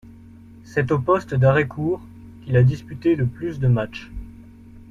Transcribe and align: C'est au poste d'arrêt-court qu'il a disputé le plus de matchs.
C'est 0.63 0.91
au 0.91 0.97
poste 0.97 1.35
d'arrêt-court 1.35 2.01
qu'il 2.43 2.57
a 2.57 2.63
disputé 2.63 3.15
le 3.15 3.27
plus 3.27 3.59
de 3.59 3.67
matchs. 3.67 4.09